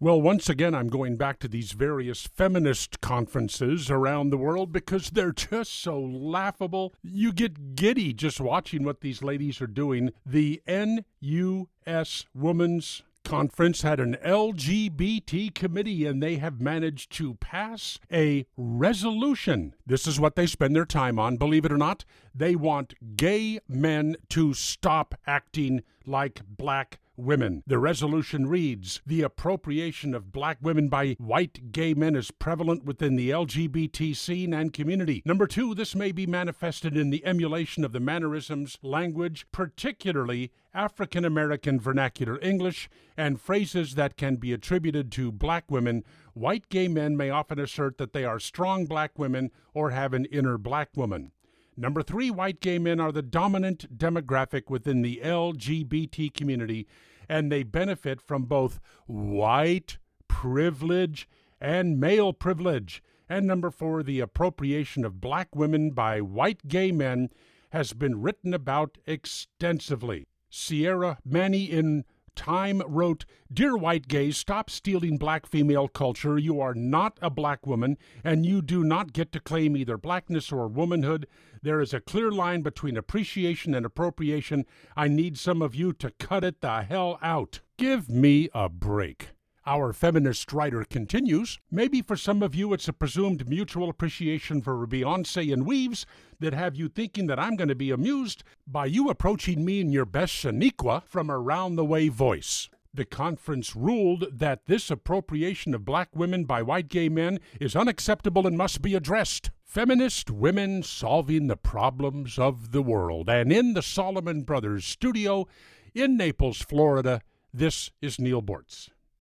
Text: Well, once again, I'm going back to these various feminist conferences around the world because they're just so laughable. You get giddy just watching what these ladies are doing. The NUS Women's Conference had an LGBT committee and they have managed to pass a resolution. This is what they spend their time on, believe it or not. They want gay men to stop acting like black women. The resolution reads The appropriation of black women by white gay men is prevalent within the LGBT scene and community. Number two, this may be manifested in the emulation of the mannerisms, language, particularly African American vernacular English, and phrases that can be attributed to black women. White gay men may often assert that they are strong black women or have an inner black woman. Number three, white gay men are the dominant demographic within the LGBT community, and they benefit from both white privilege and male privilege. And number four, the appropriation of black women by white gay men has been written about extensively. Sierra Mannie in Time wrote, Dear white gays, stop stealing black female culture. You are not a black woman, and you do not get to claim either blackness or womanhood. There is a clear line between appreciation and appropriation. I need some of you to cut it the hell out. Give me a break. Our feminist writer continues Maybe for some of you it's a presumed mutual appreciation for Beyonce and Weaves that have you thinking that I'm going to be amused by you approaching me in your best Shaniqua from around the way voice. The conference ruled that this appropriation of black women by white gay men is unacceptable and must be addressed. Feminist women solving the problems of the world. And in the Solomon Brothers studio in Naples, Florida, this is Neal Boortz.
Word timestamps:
Well, 0.00 0.22
once 0.22 0.48
again, 0.48 0.76
I'm 0.76 0.86
going 0.86 1.16
back 1.16 1.40
to 1.40 1.48
these 1.48 1.72
various 1.72 2.24
feminist 2.24 3.00
conferences 3.00 3.90
around 3.90 4.30
the 4.30 4.36
world 4.36 4.72
because 4.72 5.10
they're 5.10 5.32
just 5.32 5.72
so 5.72 5.98
laughable. 6.00 6.94
You 7.02 7.32
get 7.32 7.74
giddy 7.74 8.12
just 8.12 8.40
watching 8.40 8.84
what 8.84 9.00
these 9.00 9.24
ladies 9.24 9.60
are 9.60 9.66
doing. 9.66 10.12
The 10.24 10.62
NUS 10.68 12.26
Women's 12.32 13.02
Conference 13.24 13.82
had 13.82 13.98
an 13.98 14.16
LGBT 14.24 15.52
committee 15.52 16.06
and 16.06 16.22
they 16.22 16.36
have 16.36 16.60
managed 16.60 17.10
to 17.12 17.34
pass 17.34 17.98
a 18.10 18.46
resolution. 18.56 19.74
This 19.84 20.06
is 20.06 20.20
what 20.20 20.36
they 20.36 20.46
spend 20.46 20.76
their 20.76 20.86
time 20.86 21.18
on, 21.18 21.36
believe 21.36 21.64
it 21.64 21.72
or 21.72 21.76
not. 21.76 22.04
They 22.32 22.54
want 22.54 22.94
gay 23.16 23.58
men 23.68 24.16
to 24.30 24.54
stop 24.54 25.14
acting 25.26 25.82
like 26.06 26.40
black 26.48 27.00
women. 27.18 27.62
The 27.66 27.78
resolution 27.78 28.46
reads 28.46 29.00
The 29.04 29.22
appropriation 29.22 30.14
of 30.14 30.32
black 30.32 30.58
women 30.62 30.88
by 30.88 31.16
white 31.18 31.72
gay 31.72 31.92
men 31.92 32.14
is 32.14 32.30
prevalent 32.30 32.84
within 32.84 33.16
the 33.16 33.30
LGBT 33.30 34.14
scene 34.14 34.54
and 34.54 34.72
community. 34.72 35.22
Number 35.24 35.46
two, 35.46 35.74
this 35.74 35.94
may 35.94 36.12
be 36.12 36.26
manifested 36.26 36.96
in 36.96 37.10
the 37.10 37.24
emulation 37.26 37.84
of 37.84 37.92
the 37.92 38.00
mannerisms, 38.00 38.78
language, 38.82 39.46
particularly 39.52 40.52
African 40.72 41.24
American 41.24 41.80
vernacular 41.80 42.38
English, 42.40 42.88
and 43.16 43.40
phrases 43.40 43.96
that 43.96 44.16
can 44.16 44.36
be 44.36 44.52
attributed 44.52 45.10
to 45.12 45.32
black 45.32 45.70
women. 45.70 46.04
White 46.34 46.68
gay 46.68 46.86
men 46.86 47.16
may 47.16 47.30
often 47.30 47.58
assert 47.58 47.98
that 47.98 48.12
they 48.12 48.24
are 48.24 48.38
strong 48.38 48.86
black 48.86 49.18
women 49.18 49.50
or 49.74 49.90
have 49.90 50.14
an 50.14 50.24
inner 50.26 50.56
black 50.56 50.90
woman. 50.96 51.32
Number 51.80 52.02
three, 52.02 52.28
white 52.28 52.60
gay 52.60 52.80
men 52.80 52.98
are 52.98 53.12
the 53.12 53.22
dominant 53.22 53.96
demographic 53.96 54.68
within 54.68 55.02
the 55.02 55.20
LGBT 55.22 56.34
community, 56.34 56.88
and 57.28 57.52
they 57.52 57.62
benefit 57.62 58.20
from 58.20 58.46
both 58.46 58.80
white 59.06 59.98
privilege 60.26 61.28
and 61.60 62.00
male 62.00 62.32
privilege. 62.32 63.00
And 63.28 63.46
number 63.46 63.70
four, 63.70 64.02
the 64.02 64.18
appropriation 64.18 65.04
of 65.04 65.20
black 65.20 65.54
women 65.54 65.92
by 65.92 66.20
white 66.20 66.66
gay 66.66 66.90
men 66.90 67.28
has 67.70 67.92
been 67.92 68.22
written 68.22 68.52
about 68.52 68.98
extensively. 69.06 70.26
Sierra 70.50 71.18
Mannie 71.24 71.70
in 71.70 72.04
Time 72.34 72.82
wrote, 72.86 73.24
Dear 73.52 73.76
white 73.76 74.08
gays, 74.08 74.36
stop 74.36 74.70
stealing 74.70 75.16
black 75.16 75.46
female 75.46 75.88
culture. 75.88 76.38
You 76.38 76.60
are 76.60 76.74
not 76.74 77.18
a 77.22 77.30
black 77.30 77.66
woman, 77.66 77.96
and 78.22 78.44
you 78.44 78.62
do 78.62 78.84
not 78.84 79.12
get 79.12 79.32
to 79.32 79.40
claim 79.40 79.76
either 79.76 79.96
blackness 79.96 80.52
or 80.52 80.68
womanhood. 80.68 81.26
There 81.62 81.80
is 81.80 81.94
a 81.94 82.00
clear 82.00 82.30
line 82.30 82.62
between 82.62 82.96
appreciation 82.96 83.74
and 83.74 83.86
appropriation. 83.86 84.66
I 84.96 85.08
need 85.08 85.38
some 85.38 85.62
of 85.62 85.74
you 85.74 85.92
to 85.94 86.10
cut 86.10 86.44
it 86.44 86.60
the 86.60 86.82
hell 86.82 87.18
out. 87.22 87.60
Give 87.76 88.08
me 88.08 88.48
a 88.54 88.68
break. 88.68 89.30
Our 89.68 89.92
feminist 89.92 90.50
writer 90.54 90.82
continues 90.82 91.58
Maybe 91.70 92.00
for 92.00 92.16
some 92.16 92.42
of 92.42 92.54
you 92.54 92.72
it's 92.72 92.88
a 92.88 92.92
presumed 92.94 93.46
mutual 93.50 93.90
appreciation 93.90 94.62
for 94.62 94.86
Beyonce 94.86 95.52
and 95.52 95.66
Weaves 95.66 96.06
that 96.40 96.54
have 96.54 96.74
you 96.74 96.88
thinking 96.88 97.26
that 97.26 97.38
I'm 97.38 97.54
going 97.54 97.68
to 97.68 97.74
be 97.74 97.90
amused 97.90 98.44
by 98.66 98.86
you 98.86 99.10
approaching 99.10 99.66
me 99.66 99.80
in 99.80 99.92
your 99.92 100.06
best 100.06 100.32
Shaniqua 100.32 101.02
from 101.04 101.30
around 101.30 101.76
the 101.76 101.84
way 101.84 102.08
voice. 102.08 102.70
The 102.94 103.04
conference 103.04 103.76
ruled 103.76 104.38
that 104.38 104.64
this 104.64 104.90
appropriation 104.90 105.74
of 105.74 105.84
black 105.84 106.16
women 106.16 106.46
by 106.46 106.62
white 106.62 106.88
gay 106.88 107.10
men 107.10 107.38
is 107.60 107.76
unacceptable 107.76 108.46
and 108.46 108.56
must 108.56 108.80
be 108.80 108.94
addressed. 108.94 109.50
Feminist 109.66 110.30
women 110.30 110.82
solving 110.82 111.46
the 111.46 111.58
problems 111.58 112.38
of 112.38 112.72
the 112.72 112.80
world. 112.80 113.28
And 113.28 113.52
in 113.52 113.74
the 113.74 113.82
Solomon 113.82 114.44
Brothers 114.44 114.86
studio 114.86 115.46
in 115.94 116.16
Naples, 116.16 116.62
Florida, 116.62 117.20
this 117.52 117.90
is 118.00 118.18
Neal 118.18 118.40
Boortz. 118.40 118.88